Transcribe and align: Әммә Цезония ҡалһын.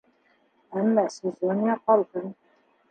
Әммә 0.83 1.05
Цезония 1.17 1.79
ҡалһын. 1.91 2.37